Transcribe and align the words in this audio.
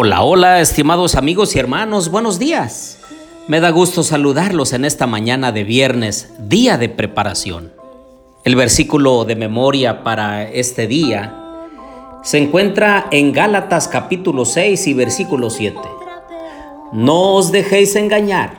Hola, 0.00 0.22
hola, 0.22 0.60
estimados 0.60 1.16
amigos 1.16 1.56
y 1.56 1.58
hermanos, 1.58 2.08
buenos 2.08 2.38
días. 2.38 3.00
Me 3.48 3.58
da 3.58 3.70
gusto 3.70 4.04
saludarlos 4.04 4.72
en 4.72 4.84
esta 4.84 5.08
mañana 5.08 5.50
de 5.50 5.64
viernes, 5.64 6.32
día 6.38 6.78
de 6.78 6.88
preparación. 6.88 7.72
El 8.44 8.54
versículo 8.54 9.24
de 9.24 9.34
memoria 9.34 10.04
para 10.04 10.48
este 10.48 10.86
día 10.86 11.34
se 12.22 12.38
encuentra 12.38 13.08
en 13.10 13.32
Gálatas 13.32 13.88
capítulo 13.88 14.44
6 14.44 14.86
y 14.86 14.94
versículo 14.94 15.50
7. 15.50 15.76
No 16.92 17.34
os 17.34 17.50
dejéis 17.50 17.96
engañar, 17.96 18.52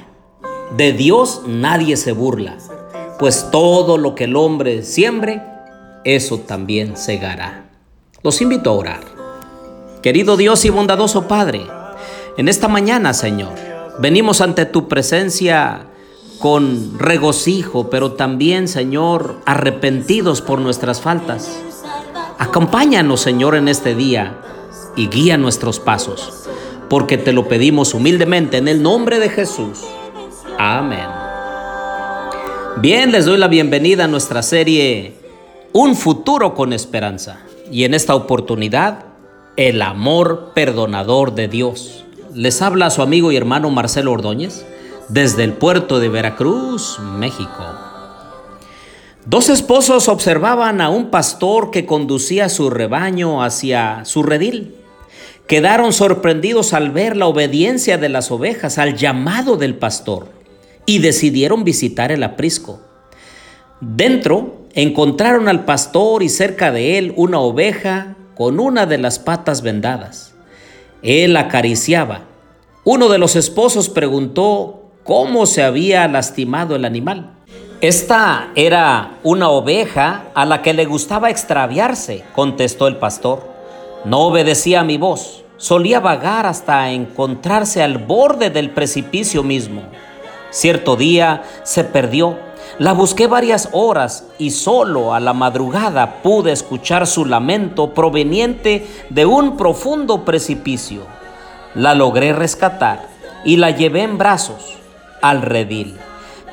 de 0.76 0.92
Dios 0.92 1.44
nadie 1.48 1.96
se 1.96 2.12
burla, 2.12 2.58
pues 3.18 3.48
todo 3.50 3.98
lo 3.98 4.14
que 4.14 4.26
el 4.26 4.36
hombre 4.36 4.84
siembre, 4.84 5.42
eso 6.04 6.40
también 6.40 6.98
segará. 6.98 7.70
Los 8.24 8.42
invito 8.42 8.72
a 8.72 8.74
orar. 8.74 9.19
Querido 10.02 10.38
Dios 10.38 10.64
y 10.64 10.70
bondadoso 10.70 11.28
Padre, 11.28 11.68
en 12.38 12.48
esta 12.48 12.70
mañana, 12.70 13.14
Señor, 13.14 13.52
venimos 14.00 14.40
ante 14.40 14.66
tu 14.66 14.88
presencia 14.88 15.88
con 16.40 16.98
regocijo, 16.98 17.90
pero 17.90 18.14
también, 18.14 18.70
Señor, 18.70 19.36
arrepentidos 19.46 20.42
por 20.42 20.62
nuestras 20.62 21.02
faltas. 21.02 21.60
Acompáñanos, 22.38 23.20
Señor, 23.20 23.56
en 23.56 23.68
este 23.68 23.94
día 23.94 24.40
y 24.96 25.10
guía 25.10 25.38
nuestros 25.38 25.82
pasos, 25.82 26.48
porque 26.90 27.18
te 27.18 27.34
lo 27.34 27.50
pedimos 27.50 27.94
humildemente 27.94 28.56
en 28.56 28.70
el 28.70 28.82
nombre 28.82 29.20
de 29.20 29.28
Jesús. 29.28 29.82
Amén. 30.58 31.10
Bien, 32.78 33.12
les 33.12 33.26
doy 33.26 33.38
la 33.38 33.50
bienvenida 33.50 34.06
a 34.06 34.08
nuestra 34.08 34.44
serie 34.44 35.16
Un 35.74 35.98
futuro 35.98 36.56
con 36.56 36.72
esperanza. 36.72 37.42
Y 37.70 37.84
en 37.84 37.94
esta 37.94 38.16
oportunidad 38.16 39.09
el 39.58 39.82
amor 39.82 40.52
perdonador 40.54 41.36
de 41.36 41.48
Dios. 41.48 42.06
Les 42.34 42.62
habla 42.62 42.90
su 42.90 43.02
amigo 43.02 43.32
y 43.32 43.38
hermano 43.38 43.70
Marcelo 43.70 44.12
Ordóñez 44.12 44.66
desde 45.10 45.44
el 45.44 45.54
puerto 45.54 46.00
de 46.00 46.10
Veracruz, 46.10 47.00
México. 47.00 47.66
Dos 49.26 49.50
esposos 49.50 50.08
observaban 50.08 50.82
a 50.82 50.90
un 50.90 51.10
pastor 51.10 51.72
que 51.72 51.86
conducía 51.86 52.50
su 52.50 52.70
rebaño 52.70 53.44
hacia 53.44 54.06
su 54.06 54.24
redil. 54.24 54.76
Quedaron 55.48 55.94
sorprendidos 55.94 56.74
al 56.74 56.92
ver 56.92 57.18
la 57.18 57.26
obediencia 57.26 57.98
de 57.98 58.10
las 58.10 58.32
ovejas 58.32 58.78
al 58.78 58.96
llamado 58.96 59.58
del 59.58 59.76
pastor 59.76 60.28
y 60.86 61.00
decidieron 61.00 61.64
visitar 61.64 62.12
el 62.12 62.24
aprisco. 62.24 62.82
Dentro 63.82 64.68
encontraron 64.74 65.48
al 65.48 65.66
pastor 65.66 66.24
y 66.24 66.30
cerca 66.30 66.72
de 66.72 66.98
él 66.98 67.14
una 67.16 67.40
oveja 67.40 68.16
con 68.40 68.62
una 68.62 68.86
de 68.86 68.98
las 68.98 69.20
patas 69.20 69.62
vendadas. 69.62 70.34
Él 71.02 71.36
acariciaba. 71.36 72.22
Uno 72.86 73.10
de 73.10 73.18
los 73.18 73.36
esposos 73.36 73.90
preguntó 73.90 74.84
cómo 75.04 75.46
se 75.46 75.62
había 75.62 76.08
lastimado 76.08 76.78
el 76.78 76.86
animal. 76.86 77.32
Esta 77.82 78.52
era 78.56 79.18
una 79.24 79.50
oveja 79.50 80.28
a 80.36 80.46
la 80.46 80.62
que 80.62 80.74
le 80.74 80.86
gustaba 80.86 81.30
extraviarse, 81.30 82.24
contestó 82.34 82.88
el 82.88 82.96
pastor. 82.96 83.44
No 84.06 84.20
obedecía 84.20 84.80
a 84.80 84.86
mi 84.86 84.96
voz, 84.96 85.44
solía 85.58 86.00
vagar 86.00 86.46
hasta 86.46 86.92
encontrarse 86.92 87.84
al 87.84 87.98
borde 87.98 88.50
del 88.50 88.70
precipicio 88.70 89.44
mismo. 89.44 89.82
Cierto 90.50 90.96
día 90.96 91.44
se 91.64 91.84
perdió 91.84 92.40
la 92.78 92.94
busqué 92.94 93.28
varias 93.28 93.70
horas 93.72 94.26
y 94.38 94.52
solo 94.52 95.14
a 95.14 95.20
la 95.20 95.34
madrugada 95.34 96.22
pude 96.22 96.52
escuchar 96.52 97.08
su 97.08 97.26
lamento 97.26 97.94
proveniente 97.94 98.88
de 99.10 99.26
un 99.26 99.58
profundo 99.58 100.24
precipicio. 100.24 101.02
La 101.76 101.96
logré 101.96 102.34
rescatar 102.34 103.08
y 103.44 103.58
la 103.58 103.72
llevé 103.72 104.04
en 104.04 104.18
brazos 104.18 104.78
al 105.22 105.42
redil. 105.42 105.98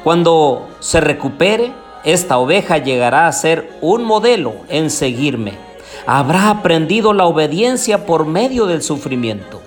Cuando 0.02 0.68
se 0.80 1.00
recupere, 1.00 1.72
esta 2.04 2.38
oveja 2.38 2.78
llegará 2.78 3.26
a 3.26 3.32
ser 3.32 3.70
un 3.80 4.04
modelo 4.04 4.54
en 4.68 4.90
seguirme. 4.90 5.54
Habrá 6.06 6.50
aprendido 6.50 7.12
la 7.12 7.26
obediencia 7.26 8.06
por 8.06 8.26
medio 8.26 8.66
del 8.66 8.82
sufrimiento. 8.82 9.60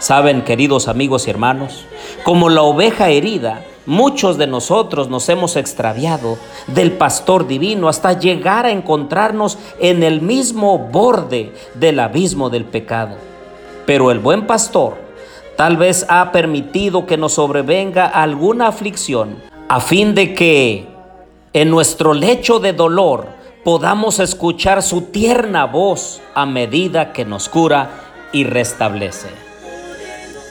Saben, 0.00 0.42
queridos 0.42 0.88
amigos 0.88 1.26
y 1.26 1.30
hermanos, 1.30 1.86
como 2.24 2.48
la 2.48 2.62
oveja 2.62 3.08
herida, 3.10 3.62
Muchos 3.86 4.38
de 4.38 4.46
nosotros 4.46 5.10
nos 5.10 5.28
hemos 5.28 5.56
extraviado 5.56 6.38
del 6.68 6.92
pastor 6.92 7.46
divino 7.46 7.88
hasta 7.88 8.18
llegar 8.18 8.64
a 8.64 8.70
encontrarnos 8.70 9.58
en 9.78 10.02
el 10.02 10.22
mismo 10.22 10.78
borde 10.78 11.52
del 11.74 12.00
abismo 12.00 12.48
del 12.48 12.64
pecado. 12.64 13.16
Pero 13.84 14.10
el 14.10 14.20
buen 14.20 14.46
pastor 14.46 14.94
tal 15.56 15.76
vez 15.76 16.06
ha 16.08 16.32
permitido 16.32 17.04
que 17.04 17.18
nos 17.18 17.34
sobrevenga 17.34 18.06
alguna 18.06 18.68
aflicción 18.68 19.36
a 19.68 19.80
fin 19.80 20.14
de 20.14 20.32
que 20.32 20.86
en 21.52 21.70
nuestro 21.70 22.14
lecho 22.14 22.60
de 22.60 22.72
dolor 22.72 23.26
podamos 23.64 24.18
escuchar 24.18 24.82
su 24.82 25.02
tierna 25.02 25.66
voz 25.66 26.22
a 26.34 26.46
medida 26.46 27.12
que 27.12 27.26
nos 27.26 27.50
cura 27.50 27.90
y 28.32 28.44
restablece. 28.44 29.28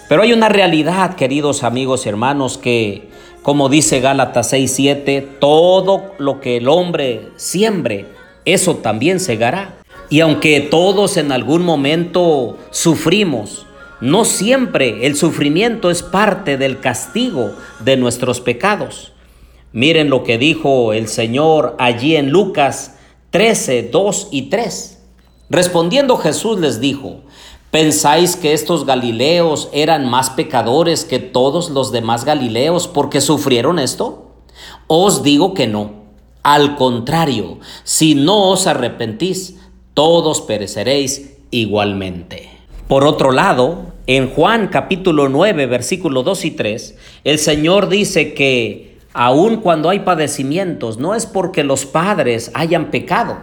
Pero 0.08 0.22
hay 0.22 0.34
una 0.34 0.50
realidad, 0.50 1.16
queridos 1.16 1.64
amigos 1.64 2.06
y 2.06 2.10
hermanos, 2.10 2.58
que 2.58 3.13
como 3.44 3.70
dice 3.70 4.00
Gálatas 4.00 4.54
6:7, 4.54 5.22
todo 5.40 6.14
lo 6.18 6.40
que 6.40 6.58
el 6.58 6.70
hombre 6.70 7.30
siembre, 7.36 8.08
eso 8.46 8.78
también 8.78 9.20
segará. 9.20 9.76
Y 10.10 10.22
aunque 10.22 10.62
todos 10.62 11.18
en 11.18 11.32
algún 11.32 11.64
momento 11.64 12.58
sufrimos, 12.72 13.66
no 14.00 14.26
siempre 14.26 15.06
el 15.06 15.16
sufrimiento 15.16 15.92
es 15.92 16.04
parte 16.04 16.58
del 16.58 16.80
castigo 16.80 17.52
de 17.80 17.98
nuestros 17.98 18.42
pecados. 18.42 19.12
Miren 19.72 20.10
lo 20.10 20.24
que 20.24 20.38
dijo 20.38 20.94
el 20.94 21.08
Señor 21.08 21.76
allí 21.80 22.16
en 22.16 22.30
Lucas 22.30 22.96
13, 23.32 23.90
2 23.92 24.28
y 24.32 24.44
3. 24.44 25.00
Respondiendo 25.50 26.18
Jesús 26.18 26.60
les 26.60 26.80
dijo, 26.80 27.22
¿Pensáis 27.74 28.36
que 28.36 28.54
estos 28.54 28.86
Galileos 28.86 29.68
eran 29.74 30.08
más 30.08 30.30
pecadores 30.30 31.06
que 31.06 31.18
todos 31.18 31.72
los 31.72 31.92
demás 31.92 32.24
Galileos 32.24 32.88
porque 32.88 33.20
sufrieron 33.20 33.80
esto? 33.80 34.36
Os 34.86 35.24
digo 35.24 35.56
que 35.56 35.66
no. 35.66 36.04
Al 36.44 36.76
contrario, 36.76 37.58
si 37.84 38.14
no 38.14 38.52
os 38.52 38.68
arrepentís, 38.68 39.56
todos 39.96 40.42
pereceréis 40.42 41.34
igualmente. 41.50 42.52
Por 42.88 43.06
otro 43.06 43.32
lado, 43.32 43.88
en 44.06 44.30
Juan 44.30 44.68
capítulo 44.68 45.28
9, 45.28 45.66
versículo 45.66 46.22
2 46.22 46.46
y 46.46 46.52
3, 46.52 46.98
el 47.24 47.40
Señor 47.40 47.90
dice 47.90 48.36
que 48.36 49.00
aun 49.14 49.58
cuando 49.58 49.90
hay 49.90 50.02
padecimientos, 50.02 51.00
no 51.00 51.16
es 51.16 51.26
porque 51.26 51.64
los 51.64 51.88
padres 51.88 52.52
hayan 52.54 52.92
pecado. 52.92 53.40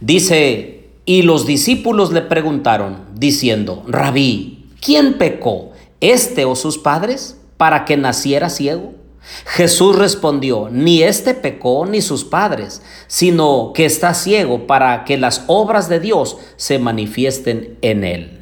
Dice 0.00 0.83
y 1.06 1.22
los 1.22 1.46
discípulos 1.46 2.12
le 2.12 2.22
preguntaron, 2.22 3.04
diciendo, 3.14 3.82
Rabí, 3.86 4.66
¿quién 4.80 5.14
pecó, 5.14 5.72
este 6.00 6.44
o 6.44 6.56
sus 6.56 6.78
padres, 6.78 7.38
para 7.56 7.84
que 7.84 7.96
naciera 7.96 8.48
ciego? 8.50 8.94
Jesús 9.46 9.96
respondió, 9.96 10.68
ni 10.70 11.02
este 11.02 11.34
pecó 11.34 11.86
ni 11.86 12.02
sus 12.02 12.24
padres, 12.24 12.82
sino 13.06 13.72
que 13.74 13.86
está 13.86 14.14
ciego 14.14 14.66
para 14.66 15.04
que 15.04 15.16
las 15.16 15.44
obras 15.46 15.88
de 15.88 16.00
Dios 16.00 16.36
se 16.56 16.78
manifiesten 16.78 17.78
en 17.80 18.04
él. 18.04 18.40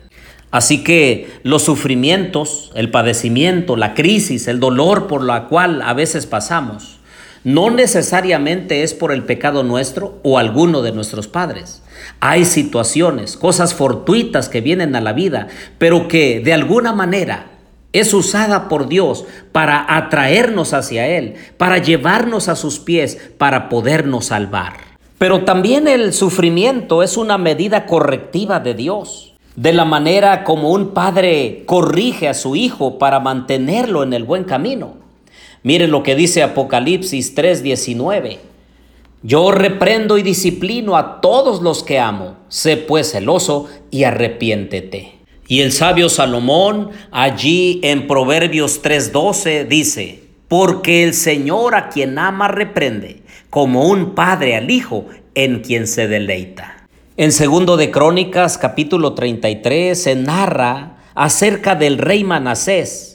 Así 0.50 0.85
que 0.85 1.31
los 1.44 1.62
sufrimientos, 1.62 2.73
el 2.75 2.91
padecimiento, 2.91 3.76
la 3.76 3.94
crisis, 3.94 4.49
el 4.49 4.61
dolor 4.61 5.06
por 5.06 5.25
la 5.25 5.49
cual 5.49 5.81
a 5.82 5.94
veces 5.94 6.26
pasamos, 6.26 7.00
no 7.44 7.71
necesariamente 7.71 8.83
es 8.83 8.94
por 8.94 9.12
el 9.12 9.25
pecado 9.25 9.62
nuestro 9.62 10.19
o 10.23 10.39
alguno 10.39 10.83
de 10.83 10.93
nuestros 10.93 11.27
padres. 11.27 11.83
Hay 12.21 12.44
situaciones, 12.44 13.37
cosas 13.37 13.75
fortuitas 13.75 14.49
que 14.49 14.61
vienen 14.61 14.94
a 14.94 15.00
la 15.00 15.12
vida, 15.12 15.49
pero 15.79 16.09
que 16.09 16.41
de 16.41 16.53
alguna 16.53 16.93
manera 16.93 17.50
es 17.93 18.15
usada 18.15 18.69
por 18.69 18.89
Dios 18.89 19.25
para 19.53 19.97
atraernos 19.97 20.73
hacia 20.73 21.09
Él, 21.09 21.35
para 21.56 21.79
llevarnos 21.79 22.49
a 22.49 22.56
sus 22.56 22.79
pies, 22.79 23.19
para 23.39 23.69
podernos 23.69 24.27
salvar. 24.27 24.75
Pero 25.19 25.44
también 25.44 25.87
el 25.87 26.12
sufrimiento 26.12 27.03
es 27.03 27.17
una 27.17 27.39
medida 27.39 27.87
correctiva 27.87 28.61
de 28.61 28.75
Dios, 28.75 29.35
de 29.56 29.73
la 29.73 29.85
manera 29.85 30.44
como 30.44 30.71
un 30.71 30.94
padre 30.94 31.65
corrige 31.67 32.29
a 32.29 32.35
su 32.35 32.56
hijo 32.56 32.99
para 32.99 33.21
mantenerlo 33.21 34.03
en 34.03 34.15
el 34.15 34.25
buen 34.25 34.44
camino. 34.44 35.01
Mire 35.62 35.87
lo 35.87 36.03
que 36.03 36.14
dice 36.14 36.43
Apocalipsis 36.43 37.35
3:19. 37.35 38.38
Yo 39.23 39.53
reprendo 39.53 40.19
y 40.19 40.23
disciplino 40.23 40.97
a 40.97 41.20
todos 41.20 41.62
los 41.62 41.85
que 41.85 42.00
amo. 42.00 42.37
Sé 42.49 42.76
pues 42.76 43.12
celoso 43.12 43.69
y 43.91 44.03
arrepiéntete. 44.05 45.12
Y 45.47 45.61
el 45.61 45.70
sabio 45.70 46.09
Salomón 46.09 46.91
allí 47.12 47.79
en 47.82 48.09
Proverbios 48.09 48.82
3:12 48.82 49.67
dice, 49.69 50.25
porque 50.49 51.05
el 51.05 51.14
Señor 51.14 51.75
a 51.75 51.88
quien 51.88 52.19
ama 52.19 52.49
reprende, 52.49 53.23
como 53.49 53.87
un 53.87 54.15
padre 54.15 54.56
al 54.56 54.70
hijo 54.70 55.06
en 55.35 55.61
quien 55.61 55.87
se 55.87 56.08
deleita. 56.08 56.87
En 57.17 57.31
segundo 57.31 57.76
de 57.76 57.91
Crónicas 57.91 58.58
capítulo 58.58 59.15
33 59.15 60.03
se 60.03 60.17
narra 60.17 60.99
acerca 61.15 61.75
del 61.75 61.99
rey 61.99 62.25
Manasés, 62.25 63.12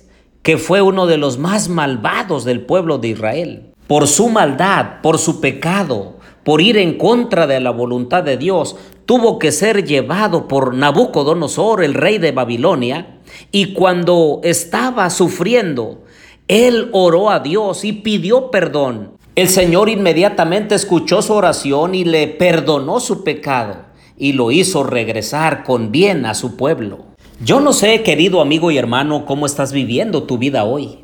que 0.47 0.57
fue 0.57 0.81
uno 0.81 1.07
de 1.07 1.17
los 1.17 1.37
más 1.37 1.67
malvados 1.67 2.45
del 2.45 2.61
pueblo 2.61 2.99
de 2.99 3.09
Israel. 3.09 3.73
Por 3.85 4.07
su 4.07 4.29
maldad, 4.29 5.01
por 5.03 5.17
su 5.17 5.41
pecado, 5.41 6.19
por 6.45 6.61
ir 6.61 6.77
en 6.77 6.97
contra 6.97 7.47
de 7.47 7.59
la 7.59 7.71
voluntad 7.71 8.23
de 8.23 8.37
Dios, 8.37 8.77
tuvo 9.05 9.39
que 9.39 9.51
ser 9.51 9.83
llevado 9.83 10.47
por 10.47 10.73
Nabucodonosor, 10.73 11.83
el 11.83 11.93
rey 11.93 12.17
de 12.17 12.31
Babilonia, 12.31 13.19
y 13.51 13.73
cuando 13.73 14.39
estaba 14.41 15.09
sufriendo, 15.09 16.05
él 16.47 16.91
oró 16.93 17.29
a 17.29 17.41
Dios 17.41 17.83
y 17.83 17.91
pidió 17.91 18.49
perdón. 18.49 19.17
El 19.35 19.49
Señor 19.49 19.89
inmediatamente 19.89 20.75
escuchó 20.75 21.21
su 21.21 21.33
oración 21.33 21.93
y 21.93 22.05
le 22.05 22.25
perdonó 22.25 23.01
su 23.01 23.25
pecado 23.25 23.79
y 24.17 24.31
lo 24.31 24.51
hizo 24.51 24.85
regresar 24.85 25.65
con 25.65 25.91
bien 25.91 26.25
a 26.25 26.33
su 26.33 26.55
pueblo. 26.55 27.06
Yo 27.39 27.59
no 27.59 27.71
sé, 27.71 28.01
querido 28.01 28.41
amigo 28.41 28.71
y 28.71 28.79
hermano, 28.79 29.25
cómo 29.25 29.45
estás 29.45 29.71
viviendo 29.71 30.23
tu 30.23 30.39
vida 30.39 30.63
hoy. 30.63 30.99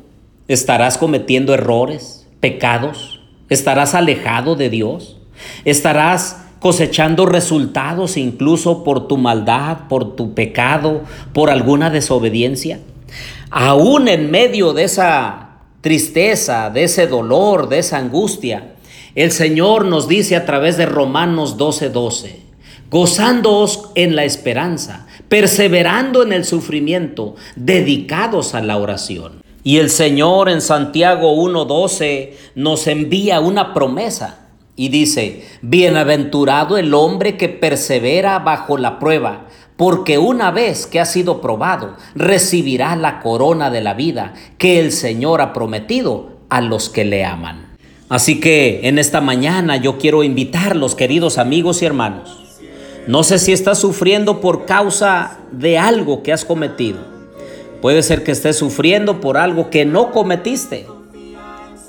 ¿Estarás 0.48 0.98
cometiendo 0.98 1.54
errores, 1.54 2.26
pecados? 2.40 3.20
¿Estarás 3.48 3.94
alejado 3.94 4.56
de 4.56 4.68
Dios? 4.68 5.18
¿Estarás 5.64 6.44
cosechando 6.58 7.26
resultados 7.26 8.16
incluso 8.16 8.82
por 8.82 9.06
tu 9.06 9.16
maldad, 9.16 9.86
por 9.88 10.16
tu 10.16 10.34
pecado, 10.34 11.02
por 11.32 11.50
alguna 11.50 11.90
desobediencia? 11.90 12.80
Aún 13.50 14.08
en 14.08 14.32
medio 14.32 14.72
de 14.72 14.82
esa 14.82 15.60
tristeza, 15.82 16.68
de 16.68 16.82
ese 16.82 17.06
dolor, 17.06 17.68
de 17.68 17.78
esa 17.78 17.98
angustia, 17.98 18.74
el 19.14 19.30
Señor 19.30 19.84
nos 19.84 20.08
dice 20.08 20.34
a 20.34 20.44
través 20.46 20.76
de 20.78 20.86
Romanos 20.86 21.56
12:12, 21.58 22.43
gozándoos 22.94 23.90
en 23.96 24.14
la 24.14 24.22
esperanza, 24.22 25.08
perseverando 25.28 26.22
en 26.22 26.32
el 26.32 26.44
sufrimiento, 26.44 27.34
dedicados 27.56 28.54
a 28.54 28.62
la 28.62 28.76
oración. 28.76 29.42
Y 29.64 29.78
el 29.78 29.90
Señor 29.90 30.48
en 30.48 30.60
Santiago 30.60 31.34
1.12 31.34 32.34
nos 32.54 32.86
envía 32.86 33.40
una 33.40 33.74
promesa 33.74 34.46
y 34.76 34.90
dice, 34.90 35.44
bienaventurado 35.60 36.78
el 36.78 36.94
hombre 36.94 37.36
que 37.36 37.48
persevera 37.48 38.38
bajo 38.38 38.78
la 38.78 39.00
prueba, 39.00 39.48
porque 39.76 40.18
una 40.18 40.52
vez 40.52 40.86
que 40.86 41.00
ha 41.00 41.04
sido 41.04 41.40
probado, 41.40 41.96
recibirá 42.14 42.94
la 42.94 43.18
corona 43.18 43.72
de 43.72 43.80
la 43.80 43.94
vida 43.94 44.34
que 44.56 44.78
el 44.78 44.92
Señor 44.92 45.40
ha 45.40 45.52
prometido 45.52 46.38
a 46.48 46.60
los 46.60 46.90
que 46.90 47.04
le 47.04 47.24
aman. 47.24 47.74
Así 48.08 48.38
que 48.38 48.82
en 48.84 49.00
esta 49.00 49.20
mañana 49.20 49.78
yo 49.78 49.98
quiero 49.98 50.22
invitarlos, 50.22 50.94
queridos 50.94 51.38
amigos 51.38 51.82
y 51.82 51.86
hermanos, 51.86 52.43
no 53.06 53.22
sé 53.22 53.38
si 53.38 53.52
estás 53.52 53.78
sufriendo 53.78 54.40
por 54.40 54.64
causa 54.64 55.38
de 55.52 55.78
algo 55.78 56.22
que 56.22 56.32
has 56.32 56.44
cometido. 56.44 56.98
Puede 57.82 58.02
ser 58.02 58.24
que 58.24 58.32
estés 58.32 58.56
sufriendo 58.56 59.20
por 59.20 59.36
algo 59.36 59.68
que 59.68 59.84
no 59.84 60.10
cometiste. 60.10 60.86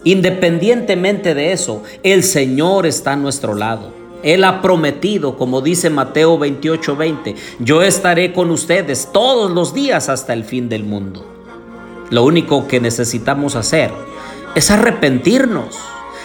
Independientemente 0.04 1.34
de 1.34 1.54
eso, 1.54 1.84
el 2.04 2.24
Señor 2.24 2.86
está 2.86 3.14
a 3.14 3.16
nuestro 3.16 3.56
lado. 3.56 3.94
Él 4.24 4.44
ha 4.44 4.62
prometido, 4.62 5.38
como 5.38 5.62
dice 5.62 5.90
Mateo 5.90 6.38
28:20, 6.38 7.36
yo 7.60 7.82
estaré 7.82 8.34
con 8.34 8.52
ustedes 8.52 9.10
todos 9.14 9.52
los 9.52 9.74
días 9.74 10.10
hasta 10.10 10.34
el 10.34 10.44
fin 10.44 10.68
del 10.68 10.84
mundo. 10.84 11.26
Lo 12.10 12.24
único 12.24 12.68
que 12.68 12.82
necesitamos 12.82 13.56
hacer 13.56 13.92
es 14.54 14.70
arrepentirnos, 14.70 15.78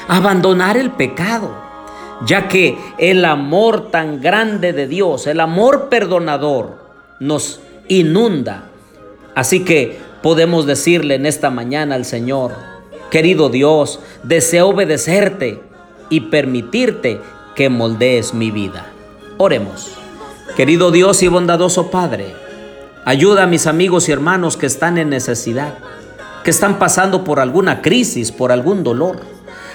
abandonar 0.08 0.76
el 0.76 0.90
pecado 0.90 1.69
ya 2.26 2.49
que 2.49 2.78
el 2.99 3.25
amor 3.25 3.90
tan 3.90 4.20
grande 4.20 4.72
de 4.72 4.87
Dios, 4.87 5.26
el 5.26 5.40
amor 5.40 5.88
perdonador, 5.88 6.78
nos 7.19 7.61
inunda. 7.88 8.64
Así 9.34 9.64
que 9.64 9.99
podemos 10.22 10.67
decirle 10.67 11.14
en 11.14 11.26
esta 11.26 11.50
mañana 11.50 11.94
al 11.94 12.05
Señor, 12.05 12.52
querido 13.11 13.49
Dios, 13.49 14.00
deseo 14.22 14.69
obedecerte 14.69 15.61
y 16.08 16.20
permitirte 16.22 17.20
que 17.55 17.69
moldees 17.69 18.34
mi 18.34 18.50
vida. 18.50 18.87
Oremos. 19.38 19.93
Querido 20.56 20.90
Dios 20.90 21.23
y 21.23 21.28
bondadoso 21.28 21.90
Padre, 21.90 22.34
ayuda 23.05 23.44
a 23.44 23.46
mis 23.46 23.66
amigos 23.66 24.08
y 24.08 24.12
hermanos 24.12 24.56
que 24.56 24.66
están 24.66 24.99
en 24.99 25.08
necesidad, 25.08 25.75
que 26.44 26.50
están 26.50 26.78
pasando 26.78 27.25
por 27.25 27.40
alguna 27.40 27.81
crisis, 27.81 28.32
por 28.32 28.52
algún 28.52 28.82
dolor. 28.82 29.20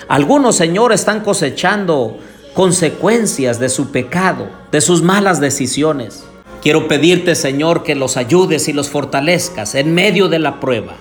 Algunos, 0.08 0.56
Señor, 0.56 0.94
están 0.94 1.22
cosechando 1.22 2.20
consecuencias 2.56 3.60
de 3.60 3.70
su 3.70 3.92
pecado, 3.92 4.48
de 4.72 4.82
sus 4.82 5.04
malas 5.04 5.40
decisiones. 5.40 6.24
Quiero 6.64 6.88
pedirte, 6.88 7.36
Señor, 7.36 7.84
que 7.84 7.94
los 7.94 8.18
ayudes 8.18 8.68
y 8.68 8.74
los 8.74 8.90
fortalezcas 8.90 9.76
en 9.76 9.94
medio 9.94 10.30
de 10.30 10.40
la 10.40 10.60
prueba, 10.60 10.96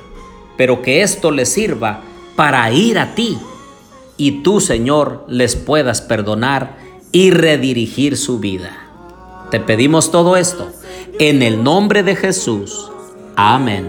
pero 0.58 0.82
que 0.82 1.00
esto 1.00 1.30
les 1.30 1.48
sirva 1.48 2.02
para 2.36 2.70
ir 2.72 2.98
a 2.98 3.14
ti 3.14 3.38
y 4.16 4.42
tú, 4.42 4.60
Señor, 4.60 5.24
les 5.28 5.56
puedas 5.56 6.02
perdonar 6.02 6.76
y 7.12 7.30
redirigir 7.30 8.16
su 8.16 8.40
vida. 8.40 8.76
Te 9.50 9.60
pedimos 9.60 10.10
todo 10.10 10.36
esto 10.36 10.70
en 11.20 11.40
el 11.42 11.62
nombre 11.62 12.02
de 12.02 12.16
Jesús. 12.16 12.90
Amén. 13.36 13.88